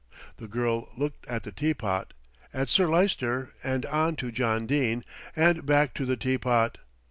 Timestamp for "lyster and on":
2.87-4.15